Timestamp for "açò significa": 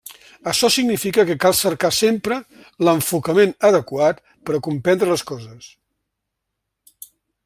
0.51-1.25